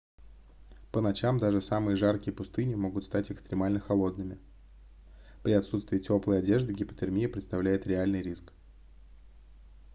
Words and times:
по 0.91 0.99
ночам 0.99 1.37
даже 1.37 1.61
самые 1.61 1.95
жаркие 1.95 2.35
пустыни 2.35 2.73
могут 2.73 3.03
стать 3.05 3.31
экстремально 3.31 3.79
холодными 3.79 4.39
при 5.43 5.51
отсутствии 5.53 5.99
тёплой 5.99 6.39
одежды 6.39 6.73
гипотермия 6.73 7.29
представляет 7.29 7.85
реальный 7.85 8.23
риск 8.23 8.51